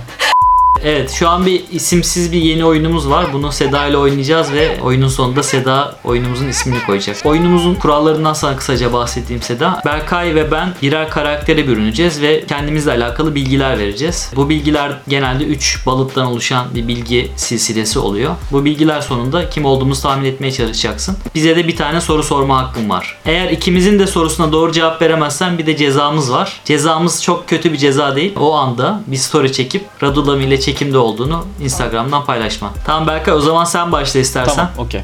Evet 0.87 1.11
şu 1.11 1.29
an 1.29 1.47
bir 1.47 1.65
isimsiz 1.73 2.33
bir 2.33 2.41
yeni 2.41 2.65
oyunumuz 2.65 3.11
var. 3.11 3.33
Bunu 3.33 3.53
Seda 3.53 3.87
ile 3.87 3.97
oynayacağız 3.97 4.53
ve 4.53 4.81
oyunun 4.81 5.09
sonunda 5.09 5.43
Seda 5.43 5.95
oyunumuzun 6.05 6.49
ismini 6.49 6.83
koyacak. 6.87 7.17
Oyunumuzun 7.25 7.75
kurallarından 7.75 8.33
sana 8.33 8.57
kısaca 8.57 8.93
bahsedeyim 8.93 9.43
Seda. 9.43 9.83
Berkay 9.87 10.35
ve 10.35 10.51
ben 10.51 10.75
birer 10.83 11.11
karaktere 11.11 11.69
bürüneceğiz 11.69 12.23
ve 12.23 12.45
kendimizle 12.47 12.91
alakalı 12.91 13.35
bilgiler 13.35 13.79
vereceğiz. 13.79 14.33
Bu 14.37 14.49
bilgiler 14.49 14.93
genelde 15.09 15.45
3 15.45 15.87
balıttan 15.87 16.27
oluşan 16.27 16.67
bir 16.75 16.89
bilgi 16.89 17.31
silsilesi 17.37 17.99
oluyor. 17.99 18.35
Bu 18.53 18.65
bilgiler 18.65 19.01
sonunda 19.01 19.51
kim 19.51 19.65
olduğumuzu 19.65 20.03
tahmin 20.03 20.25
etmeye 20.25 20.53
çalışacaksın. 20.53 21.17
Bize 21.35 21.57
de 21.57 21.69
bir 21.69 21.77
tane 21.77 22.01
soru 22.01 22.23
sorma 22.23 22.59
hakkın 22.59 22.91
var. 22.91 23.19
Eğer 23.25 23.51
ikimizin 23.51 23.99
de 23.99 24.07
sorusuna 24.07 24.53
doğru 24.53 24.73
cevap 24.73 25.03
veremezsen 25.03 25.59
bir 25.59 25.67
de 25.67 25.77
cezamız 25.77 26.33
var. 26.33 26.61
Cezamız 26.65 27.23
çok 27.23 27.49
kötü 27.49 27.73
bir 27.73 27.79
ceza 27.79 28.17
değil. 28.17 28.33
O 28.41 28.55
anda 28.55 29.03
bir 29.07 29.17
story 29.17 29.53
çekip 29.53 29.85
Radulami 30.03 30.45
ile 30.45 30.61
çekimde 30.77 30.99
olduğunu 30.99 31.45
Instagram'dan 31.61 32.25
paylaşma. 32.25 32.71
Tamam 32.87 33.07
Berkay 33.07 33.35
o 33.35 33.41
zaman 33.41 33.65
sen 33.65 33.93
başla 33.93 34.21
istersen. 34.21 34.55
Tamam, 34.55 34.71
okey. 34.79 35.03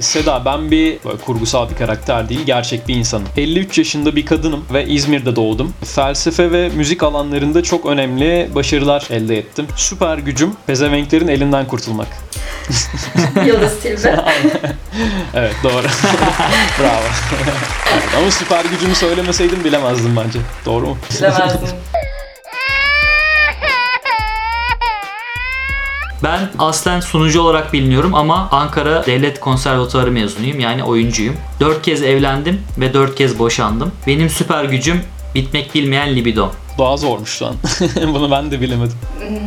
Seda 0.00 0.44
ben 0.44 0.70
bir 0.70 0.98
böyle 1.04 1.16
kurgusal 1.18 1.70
bir 1.70 1.74
karakter 1.74 2.28
değil, 2.28 2.40
gerçek 2.46 2.88
bir 2.88 2.94
insanım. 2.94 3.28
53 3.36 3.78
yaşında 3.78 4.16
bir 4.16 4.26
kadınım 4.26 4.64
ve 4.72 4.86
İzmir'de 4.86 5.36
doğdum. 5.36 5.74
Felsefe 5.84 6.52
ve 6.52 6.68
müzik 6.68 7.02
alanlarında 7.02 7.62
çok 7.62 7.86
önemli 7.86 8.50
başarılar 8.54 9.06
elde 9.10 9.38
ettim. 9.38 9.66
Süper 9.76 10.18
gücüm 10.18 10.52
pezevenklerin 10.66 11.28
elinden 11.28 11.66
kurtulmak. 11.66 12.08
Yıldız 13.46 13.80
Tilbe. 13.82 14.24
Evet 15.34 15.54
doğru. 15.64 15.72
Bravo. 16.80 17.02
Evet, 17.92 18.04
ama 18.18 18.30
süper 18.30 18.64
gücümü 18.64 18.94
söylemeseydim 18.94 19.64
bilemezdim 19.64 20.16
bence. 20.16 20.38
Doğru 20.66 20.86
mu? 20.86 20.98
Bilemezdim. 21.18 21.68
Ben 26.22 26.50
aslen 26.58 27.00
sunucu 27.00 27.40
olarak 27.40 27.72
biliniyorum 27.72 28.14
ama 28.14 28.48
Ankara 28.50 29.06
Devlet 29.06 29.40
Konservatuarı 29.40 30.10
mezunuyum 30.10 30.60
yani 30.60 30.84
oyuncuyum. 30.84 31.34
4 31.60 31.82
kez 31.82 32.02
evlendim 32.02 32.62
ve 32.78 32.94
4 32.94 33.14
kez 33.14 33.38
boşandım. 33.38 33.92
Benim 34.06 34.30
süper 34.30 34.64
gücüm 34.64 35.00
bitmek 35.34 35.74
bilmeyen 35.74 36.16
libido. 36.16 36.50
Daha 36.78 36.96
zormuş 36.96 37.30
şu 37.30 37.46
an. 37.46 37.54
Bunu 38.14 38.30
ben 38.30 38.50
de 38.50 38.60
bilemedim. 38.60 38.96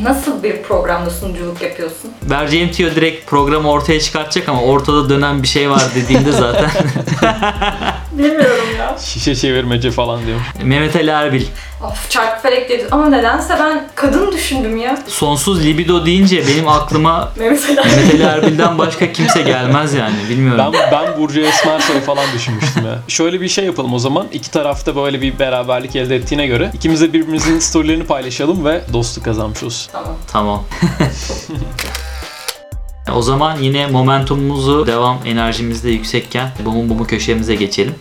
Nasıl 0.04 0.44
bir 0.44 0.62
programda 0.62 1.10
sunuculuk 1.10 1.62
yapıyorsun? 1.62 2.12
Vereceğim 2.24 2.72
tüyo 2.72 2.96
direkt 2.96 3.30
programı 3.30 3.72
ortaya 3.72 4.00
çıkartacak 4.00 4.50
ama 4.50 4.62
ortada 4.62 5.10
dönen 5.10 5.44
bir 5.44 5.48
şey 5.48 5.70
var 5.70 5.84
dediğimde 5.96 6.32
zaten 6.32 6.70
Bilmiyorum 8.12 8.63
ya. 8.84 8.98
Şişe 9.06 9.36
çevirmece 9.36 9.92
falan 9.92 10.26
diyorum. 10.26 10.44
Mehmet 10.64 10.96
Ali 10.96 11.10
Erbil. 11.10 11.46
Of 11.84 12.10
çarkıfelek 12.10 12.70
dedi 12.70 12.88
ama 12.92 13.10
nedense 13.10 13.56
ben 13.60 13.88
kadın 13.96 14.32
düşündüm 14.32 14.78
ya. 14.78 14.98
Sonsuz 15.08 15.66
libido 15.66 16.06
deyince 16.06 16.44
benim 16.48 16.68
aklıma 16.68 17.32
Mehmet 17.40 17.70
Ali 17.70 17.76
Mehmet 17.76 18.14
Ali 18.14 18.24
Erbil'den 18.24 18.78
başka 18.78 19.12
kimse 19.12 19.42
gelmez 19.42 19.94
yani 19.94 20.16
bilmiyorum. 20.30 20.74
Ben 20.74 20.92
ben 20.92 21.22
Burcu 21.22 21.40
Esmersoy 21.40 22.00
falan 22.00 22.26
düşünmüştüm 22.36 22.86
ya. 22.86 23.00
Şöyle 23.08 23.42
bir 23.42 23.50
şey 23.50 23.66
yapalım 23.66 23.94
o 23.94 24.00
zaman. 24.00 24.28
İki 24.32 24.52
tarafta 24.52 24.96
böyle 24.96 25.22
bir 25.22 25.40
beraberlik 25.40 25.96
elde 25.96 26.16
ettiğine 26.16 26.48
göre 26.48 26.72
ikimiz 26.74 27.02
de 27.02 27.14
birbirimizin 27.14 27.60
storylerini 27.60 28.04
paylaşalım 28.04 28.66
ve 28.66 28.82
dostluk 28.94 29.26
kazanmış 29.26 29.64
olsun. 29.64 29.92
Tamam. 29.92 30.16
Tamam. 30.32 30.64
o 33.16 33.22
zaman 33.22 33.58
yine 33.60 33.88
momentumumuzu 33.88 34.88
devam 34.88 35.18
enerjimiz 35.26 35.84
de 35.84 35.90
yüksekken 35.90 36.52
bumu 36.66 36.90
bumu 36.90 37.08
köşemize 37.08 37.56
geçelim. 37.56 37.96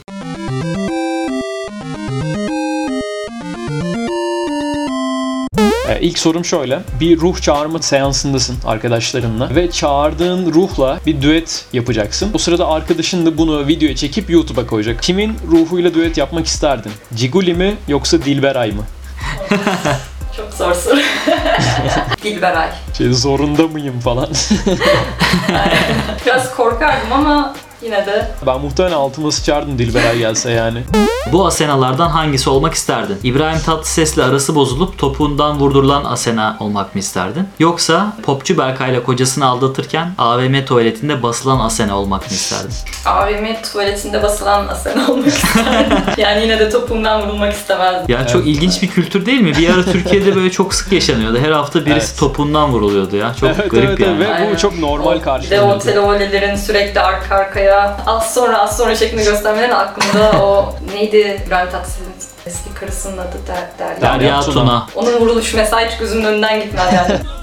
İlk 6.02 6.18
sorum 6.18 6.44
şöyle. 6.44 6.80
Bir 7.00 7.20
ruh 7.20 7.40
çağırma 7.40 7.82
seansındasın 7.82 8.56
arkadaşlarınla 8.66 9.54
ve 9.54 9.70
çağırdığın 9.70 10.52
ruhla 10.52 10.98
bir 11.06 11.22
düet 11.22 11.64
yapacaksın. 11.72 12.30
O 12.34 12.38
sırada 12.38 12.68
arkadaşın 12.68 13.26
da 13.26 13.38
bunu 13.38 13.68
videoya 13.68 13.96
çekip 13.96 14.30
YouTube'a 14.30 14.66
koyacak. 14.66 15.02
Kimin 15.02 15.36
ruhuyla 15.50 15.94
düet 15.94 16.16
yapmak 16.18 16.46
isterdin? 16.46 16.92
Ciguli 17.14 17.54
mi 17.54 17.74
yoksa 17.88 18.22
Dilberay 18.22 18.72
mı? 18.72 18.82
Çok 20.36 20.52
zor 20.52 20.74
soru. 20.74 21.00
Dilberay. 22.22 22.68
Şey 22.98 23.12
zorunda 23.12 23.62
mıyım 23.62 24.00
falan. 24.00 24.28
Biraz 26.26 26.56
korkardım 26.56 27.12
ama 27.12 27.54
yine 27.84 28.06
de 28.06 28.28
ben 28.46 28.60
muhtemelen 28.60 28.94
altıma 28.96 29.30
sıçardım 29.32 29.78
Dilberay 29.78 30.18
gelse 30.18 30.50
yani. 30.50 30.82
Bu 31.32 31.46
Asena'lardan 31.46 32.08
hangisi 32.08 32.50
olmak 32.50 32.74
isterdin? 32.74 33.18
İbrahim 33.22 33.60
Tatlıses'le 33.60 34.18
arası 34.18 34.54
bozulup 34.54 34.98
topuğundan 34.98 35.58
vurdurulan 35.60 36.04
Asena 36.04 36.56
olmak 36.60 36.94
mı 36.94 36.98
isterdin? 37.00 37.48
Yoksa 37.58 38.12
popçu 38.22 38.58
Berkay'la 38.58 39.02
kocasını 39.02 39.46
aldatırken 39.46 40.12
AVM 40.18 40.64
tuvaletinde 40.64 41.22
basılan 41.22 41.60
Asena 41.60 41.98
olmak 41.98 42.20
mı 42.30 42.36
isterdin? 42.36 42.74
AVM 43.06 43.62
tuvaletinde 43.72 44.22
basılan 44.22 44.68
Asena 44.68 45.10
olmak 45.12 45.26
isterdim. 45.26 45.98
yani 46.16 46.42
yine 46.42 46.58
de 46.58 46.70
topuğumdan 46.70 47.22
vurulmak 47.22 47.52
istemezdim. 47.52 48.14
Ya 48.16 48.26
çok 48.26 48.46
ilginç 48.46 48.82
bir 48.82 48.88
kültür 48.88 49.26
değil 49.26 49.40
mi? 49.40 49.56
Bir 49.58 49.70
ara 49.74 49.82
Türkiye'de 49.84 50.34
böyle 50.36 50.50
çok 50.50 50.74
sık 50.74 50.92
yaşanıyordu. 50.92 51.38
Her 51.38 51.50
hafta 51.50 51.86
birisi 51.86 52.06
Evet. 52.10 52.18
topuğundan 52.18 52.72
vuruluyordu 52.72 53.16
ya. 53.16 53.34
Çok 53.40 53.48
evet 53.48 53.70
garip 53.70 53.88
evet, 53.88 54.00
yani. 54.00 54.16
evet. 54.16 54.28
ve 54.28 54.34
Aynen. 54.34 54.52
bu 54.54 54.58
çok 54.58 54.78
normal 54.78 55.16
O- 55.26 55.40
Bir 55.42 55.50
de 55.50 55.60
o 55.60 55.78
televolilerin 55.78 56.56
sürekli 56.56 57.00
arka 57.00 57.34
arkaya 57.36 57.71
az 58.06 58.34
sonra 58.34 58.58
az 58.58 58.76
sonra 58.76 58.94
şeklinde 58.94 59.24
göstermeleri 59.24 59.74
aklımda 59.74 60.44
o 60.44 60.74
neydi 60.94 61.42
İbrahim 61.46 61.70
Tatlıses'in 61.70 62.14
eski 62.46 62.74
karısının 62.74 63.18
adı 63.18 63.36
Der, 63.46 64.00
Derya. 64.00 64.40
Tuna. 64.40 64.86
Onun 64.94 65.20
vuruluş 65.20 65.54
mesela 65.54 65.88
hiç 65.88 65.98
gözümün 65.98 66.24
önünden 66.24 66.60
gitmez 66.62 66.92
yani. 66.94 67.18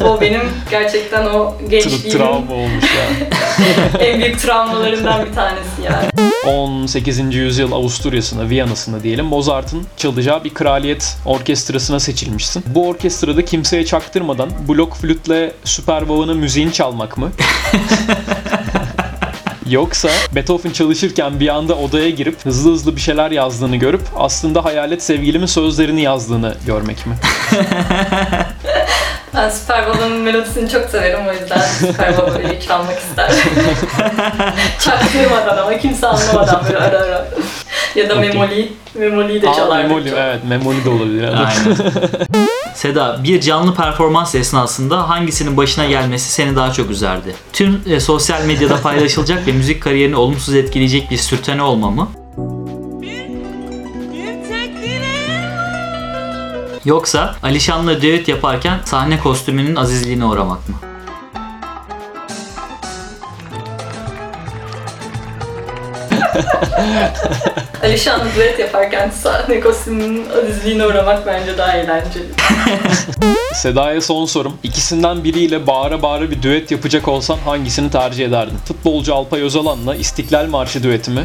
o 0.00 0.20
benim 0.20 0.40
gerçekten 0.70 1.26
o 1.26 1.54
gençliğimin 1.70 2.10
travma 2.10 2.54
olmuş 2.54 2.84
ya. 2.84 3.06
en 4.00 4.20
büyük 4.20 4.38
travmalarından 4.38 5.26
bir 5.26 5.32
tanesi 5.32 5.82
yani. 5.84 6.30
18. 6.46 7.34
yüzyıl 7.34 7.72
Avusturya'sına, 7.72 8.48
Viyana'sına 8.48 9.02
diyelim 9.02 9.24
Mozart'ın 9.24 9.86
çalacağı 9.96 10.44
bir 10.44 10.54
kraliyet 10.54 11.16
orkestrasına 11.26 12.00
seçilmişsin. 12.00 12.64
Bu 12.66 12.88
orkestrada 12.88 13.44
kimseye 13.44 13.86
çaktırmadan 13.86 14.50
blok 14.68 14.94
flütle 14.96 15.52
Süper 15.64 16.08
Baba'nın 16.08 16.36
müziğini 16.36 16.72
çalmak 16.72 17.18
mı? 17.18 17.32
Yoksa 19.68 20.10
Beethoven 20.34 20.70
çalışırken 20.70 21.40
bir 21.40 21.48
anda 21.48 21.74
odaya 21.74 22.10
girip 22.10 22.44
hızlı 22.44 22.72
hızlı 22.72 22.96
bir 22.96 23.00
şeyler 23.00 23.30
yazdığını 23.30 23.76
görüp 23.76 24.02
aslında 24.16 24.64
hayalet 24.64 25.02
sevgilimin 25.02 25.46
sözlerini 25.46 26.02
yazdığını 26.02 26.54
görmek 26.66 27.06
mi? 27.06 27.14
Ben 29.34 29.50
Süper 29.50 29.86
Baba'nın 29.86 30.12
melodisini 30.12 30.68
çok 30.68 30.90
severim 30.90 31.20
o 31.28 31.32
yüzden 31.32 31.60
Süper 31.60 32.18
Baba'yı 32.18 32.60
çalmak 32.60 32.98
isterdim. 32.98 33.38
Çaktırmadan 34.80 35.56
ama 35.56 35.78
kimse 35.78 36.06
anlamadan 36.06 36.64
böyle 36.64 36.78
ara 36.78 36.98
ara. 36.98 37.26
Ya 37.94 38.08
da 38.08 38.14
Okey. 38.14 38.28
Memoli. 38.28 38.72
Memoli'yi 38.94 39.42
de 39.42 39.50
Aa, 39.50 39.54
çalardık 39.54 39.88
Memoli, 39.88 40.10
çok. 40.10 40.18
evet 40.18 40.44
Memoli 40.48 40.84
de 40.84 40.88
olabilir. 40.88 41.28
Aynen. 41.28 41.76
Seda, 42.74 43.16
bir 43.24 43.40
canlı 43.40 43.74
performans 43.74 44.34
esnasında 44.34 45.08
hangisinin 45.08 45.56
başına 45.56 45.84
gelmesi 45.84 46.32
seni 46.32 46.56
daha 46.56 46.72
çok 46.72 46.90
üzerdi? 46.90 47.34
Tüm 47.52 47.82
e, 47.86 48.00
sosyal 48.00 48.44
medyada 48.44 48.80
paylaşılacak 48.80 49.46
ve 49.46 49.52
müzik 49.52 49.82
kariyerini 49.82 50.16
olumsuz 50.16 50.54
etkileyecek 50.54 51.10
bir 51.10 51.16
sürtene 51.16 51.62
olma 51.62 51.90
mı? 51.90 52.08
Yoksa 56.84 57.36
Alişan'la 57.42 58.02
düet 58.02 58.28
yaparken 58.28 58.80
sahne 58.84 59.18
kostümünün 59.18 59.76
azizliğine 59.76 60.24
uğramak 60.24 60.68
mı? 60.68 60.93
Alişan'la 67.82 68.24
düet 68.36 68.58
yaparken 68.58 69.10
sahne 69.10 69.60
kostümünün 69.60 70.26
azizliğine 70.30 70.86
uğramak 70.86 71.26
bence 71.26 71.58
daha 71.58 71.72
eğlenceli. 71.72 72.24
Seda'ya 73.54 74.00
son 74.00 74.24
sorum. 74.26 74.58
İkisinden 74.62 75.24
biriyle 75.24 75.66
bağıra 75.66 76.02
bağıra 76.02 76.30
bir 76.30 76.42
düet 76.42 76.70
yapacak 76.70 77.08
olsan 77.08 77.38
hangisini 77.38 77.90
tercih 77.90 78.26
ederdin? 78.26 78.56
Futbolcu 78.68 79.14
Alpay 79.14 79.42
Özalan'la 79.42 79.94
İstiklal 79.96 80.46
Marşı 80.46 80.82
düeti 80.82 81.10
mi? 81.10 81.24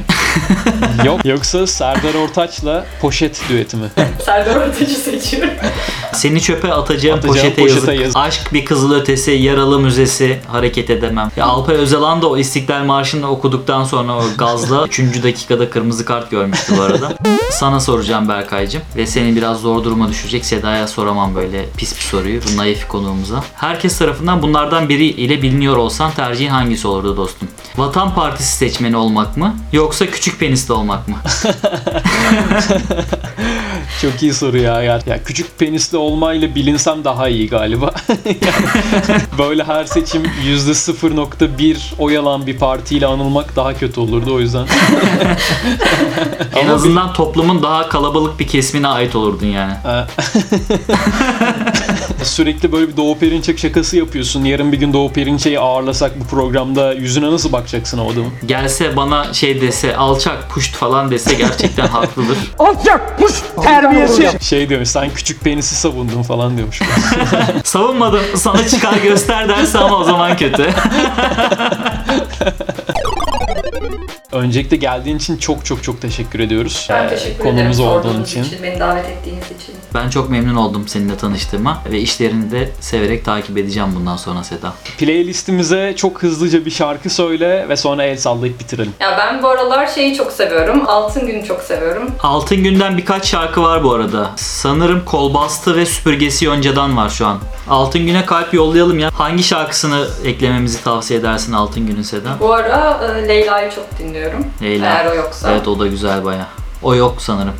Yok. 1.06 1.26
Yoksa 1.26 1.68
Serdar 1.68 2.14
Ortaç'la 2.14 2.86
Poşet 3.02 3.42
düeti 3.50 3.78
mi? 3.78 3.88
Serdar 4.26 4.56
Ortaç'ı 4.56 4.96
seçiyorum. 4.96 5.54
Seni 6.14 6.42
çöpe 6.42 6.74
atacağım, 6.74 7.20
Atacağım 7.20 7.36
poşete, 7.38 7.62
poşete 7.62 7.92
yazık. 7.92 8.02
yazık. 8.02 8.18
Aşk 8.18 8.54
bir 8.54 8.66
kızıl 8.66 8.94
ötesi, 8.94 9.32
yaralı 9.32 9.80
müzesi, 9.80 10.40
hareket 10.48 10.90
edemem. 10.90 11.32
Ya 11.38 11.46
Alpay 11.46 11.76
Özalan 11.76 12.22
da 12.22 12.30
o 12.30 12.38
İstiklal 12.38 12.84
Marşı'nı 12.86 13.30
okuduktan 13.32 13.84
sonra 13.84 14.18
o 14.18 14.24
gazla 14.38 14.86
3. 15.00 15.00
dakikada 15.24 15.70
kırmızı 15.70 16.06
kart 16.06 16.32
görmüştü 16.32 16.74
bu 16.78 16.82
arada. 16.82 17.14
Sana 17.52 17.80
soracağım 17.80 18.30
Berkay'cığım 18.30 18.82
ve 18.96 19.08
seni 19.08 19.36
biraz 19.36 19.60
zor 19.62 19.84
duruma 19.84 20.10
düşecek. 20.10 20.46
Seda'ya 20.46 20.88
soramam 20.88 21.36
böyle 21.36 21.66
pis 21.78 21.96
bir 21.96 22.02
soruyu 22.02 22.42
bu 22.54 22.58
naif 22.58 22.88
konuğumuza. 22.88 23.44
Herkes 23.56 23.98
tarafından 23.98 24.42
bunlardan 24.42 24.90
biri 24.90 25.06
ile 25.06 25.42
biliniyor 25.42 25.78
olsan 25.78 26.12
tercihin 26.12 26.50
hangisi 26.50 26.88
olurdu 26.88 27.18
dostum? 27.18 27.48
Vatan 27.78 28.16
Partisi 28.16 28.58
seçmeni 28.58 28.98
olmak 28.98 29.38
mı? 29.38 29.56
Yoksa 29.74 30.06
küçük 30.06 30.40
penisli 30.40 30.74
olmak 30.74 31.08
mı? 31.08 31.16
Çok 34.02 34.24
iyi 34.24 34.34
soru 34.34 34.58
ya. 34.58 34.82
Ya, 34.84 35.00
ya 35.06 35.24
küçük 35.24 35.60
penisli 35.60 35.98
olmayla 36.00 36.56
bilinsem 36.56 37.04
daha 37.04 37.30
iyi 37.30 37.50
galiba. 37.50 37.92
Yani 38.26 39.22
böyle 39.38 39.64
her 39.64 39.86
seçim 39.86 40.24
%0.1 40.24 41.78
oy 42.00 42.18
alan 42.18 42.48
bir 42.48 42.58
partiyle 42.58 43.06
anılmak 43.06 43.56
daha 43.56 43.74
kötü 43.74 44.00
olurdu 44.00 44.36
o 44.36 44.40
yüzden. 44.40 44.68
En 46.56 46.66
Ama 46.66 46.74
azından 46.74 47.14
toplumun 47.14 47.64
daha 47.64 47.90
kalabalık 47.90 48.40
bir 48.40 48.48
kesimine 48.48 48.88
ait 48.88 49.16
olurdun 49.16 49.46
yani. 49.48 49.74
Sürekli 52.24 52.72
böyle 52.72 52.88
bir 52.92 52.98
Doğu 52.98 53.18
Perinçek 53.18 53.60
şakası 53.60 53.98
yapıyorsun. 53.98 54.44
Yarın 54.46 54.72
bir 54.72 54.78
gün 54.78 54.94
Doğu 54.94 55.12
Perinçek'i 55.14 55.60
ağırlasak 55.60 56.20
bu 56.20 56.24
programda 56.24 56.94
yüzüne 56.94 57.32
nasıl 57.32 57.52
bakacaksın 57.52 57.98
o 57.98 58.12
adamın? 58.12 58.34
Gelse 58.46 58.96
bana 58.96 59.34
şey 59.34 59.62
dese 59.62 59.96
alçak 59.96 60.50
puşt 60.50 60.76
falan 60.76 61.12
dese 61.12 61.34
gerçekten 61.36 61.88
haklıdır. 61.92 62.38
Alçak 62.60 63.20
puş 63.20 63.34
terbiyesiz. 63.64 64.42
Şey 64.42 64.70
diyormuş 64.70 64.90
sen 64.90 65.10
küçük 65.16 65.42
penisi 65.42 65.76
savundun 65.76 66.24
falan 66.24 66.58
diyormuş. 66.58 66.82
Savunmadım 67.64 68.22
sana 68.36 68.68
çıkar 68.68 68.98
göster 68.98 69.50
derse 69.50 69.78
ama 69.78 69.98
o 69.98 70.04
zaman 70.04 70.38
kötü. 70.38 70.70
Öncelikle 74.32 74.78
geldiğin 74.78 75.18
için 75.18 75.38
çok 75.38 75.66
çok 75.66 75.84
çok 75.84 76.02
teşekkür 76.02 76.40
ediyoruz. 76.40 76.88
Ben 76.90 77.06
Ee, 77.06 77.10
teşekkür 77.10 77.44
Konumuz 77.44 77.80
ederim 77.80 77.90
olduğun 77.92 78.02
sorduğunuz 78.04 78.30
için. 78.30 78.44
için. 78.44 78.64
beni 78.64 78.80
davet 78.80 79.06
ettiğiniz 79.06 79.44
için. 79.46 79.76
Ben 79.94 80.10
çok 80.10 80.30
memnun 80.30 80.56
oldum 80.56 80.88
seninle 80.88 81.18
tanıştığıma 81.18 81.82
ve 81.92 82.00
işlerini 82.00 82.52
de 82.52 82.70
severek 82.80 83.26
takip 83.26 83.58
edeceğim 83.58 83.90
bundan 83.96 84.18
sonra 84.18 84.44
Seda. 84.44 84.74
Playlistimize 84.98 85.94
çok 85.98 86.24
hızlıca 86.24 86.66
bir 86.66 86.72
şarkı 86.72 87.10
söyle 87.10 87.66
ve 87.70 87.78
sonra 87.78 88.04
el 88.04 88.18
sallayıp 88.18 88.60
bitirelim. 88.60 88.94
Ya 89.00 89.18
ben 89.18 89.44
bu 89.44 89.48
aralar 89.48 89.88
şeyi 89.88 90.16
çok 90.16 90.32
seviyorum. 90.32 90.84
Altın 90.88 91.28
Günü 91.28 91.46
çok 91.46 91.62
seviyorum. 91.62 92.12
Altın 92.24 92.64
Gün'den 92.64 92.98
birkaç 92.98 93.26
şarkı 93.28 93.64
var 93.64 93.84
bu 93.84 93.94
arada. 93.94 94.32
Sanırım 94.36 95.06
Kol 95.06 95.34
Bastı 95.34 95.76
ve 95.76 95.86
Süpürgesi 95.86 96.46
Yonca'dan 96.46 96.98
var 96.98 97.10
şu 97.10 97.28
an. 97.28 97.40
Altın 97.70 98.06
Gün'e 98.06 98.26
kalp 98.26 98.54
yollayalım 98.54 99.00
ya. 99.00 99.10
Hangi 99.14 99.44
şarkısını 99.44 100.08
eklememizi 100.26 100.84
tavsiye 100.84 101.20
edersin 101.20 101.54
Altın 101.54 101.88
Gün'ün 101.88 102.02
Seda? 102.02 102.30
Bu 102.40 102.54
ara 102.54 103.00
e, 103.18 103.28
Leyla'yı 103.28 103.72
çok 103.72 104.00
dinliyorum. 104.00 104.46
Leyla. 104.62 104.86
Eğer 104.86 105.12
o 105.12 105.16
yoksa. 105.16 105.52
Evet 105.52 105.68
o 105.68 105.80
da 105.80 105.88
güzel 105.88 106.26
baya. 106.26 106.48
O 106.84 106.96
yok 106.96 107.16
sanırım. 107.22 107.54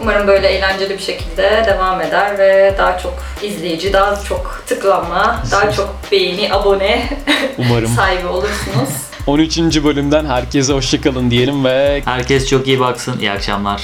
Umarım 0.00 0.26
böyle 0.26 0.48
eğlenceli 0.48 0.90
bir 0.90 1.02
şekilde 1.02 1.64
devam 1.66 2.00
eder 2.00 2.38
ve 2.38 2.74
daha 2.78 2.98
çok 2.98 3.14
izleyici, 3.42 3.92
daha 3.92 4.16
çok 4.24 4.62
tıklanma, 4.66 5.42
daha 5.50 5.72
çok 5.72 5.94
beğeni, 6.12 6.54
abone 6.54 7.08
Umarım. 7.58 7.88
sahibi 7.88 8.26
olursunuz. 8.26 8.88
13. 9.26 9.58
bölümden 9.84 10.26
herkese 10.26 10.72
hoşçakalın 10.72 11.30
diyelim 11.30 11.64
ve 11.64 12.02
Herkes 12.04 12.48
çok 12.48 12.66
iyi 12.66 12.80
baksın. 12.80 13.18
İyi 13.20 13.30
akşamlar. 13.30 13.82